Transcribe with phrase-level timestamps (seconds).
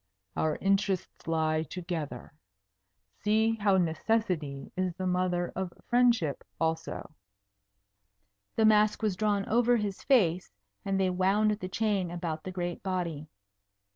[0.35, 2.33] Our interests lie together.
[3.19, 7.13] See how Necessity is the mother of Friendship, also."
[8.55, 10.49] The mask was drawn over his face,
[10.83, 13.27] and they wound the chain about the great body.